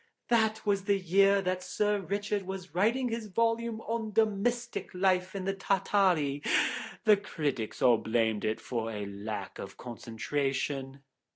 [0.29, 5.45] That was the year that Sir Richard was writing his volume on 'Domestic Life in
[5.59, 6.41] Tartary.'
[7.03, 11.03] The critics all blamed it for a lack of concentration."